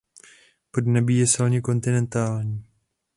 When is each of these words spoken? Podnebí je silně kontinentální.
Podnebí 0.71 1.17
je 1.17 1.27
silně 1.27 1.61
kontinentální. 1.61 2.65